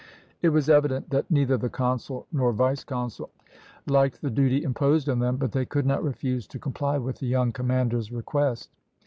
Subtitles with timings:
[0.41, 3.29] It was evident that neither the consul nor vice consul
[3.85, 7.27] liked the duty imposed on them, but they could not refuse to comply with the
[7.27, 8.71] young commander's request.